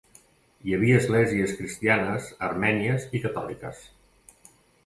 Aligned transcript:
Hi 0.69 0.73
havia 0.77 0.95
esglésies 1.01 1.53
cristianes 1.59 2.31
armènies 2.49 3.07
i 3.19 3.23
catòliques. 3.27 3.85